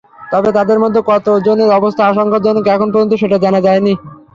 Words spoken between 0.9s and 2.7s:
কতজনের অবস্থা আশঙ্কাজনক,